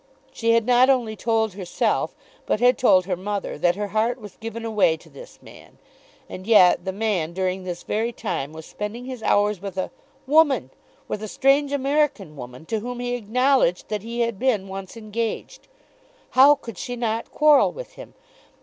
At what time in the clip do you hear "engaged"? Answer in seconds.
14.97-15.67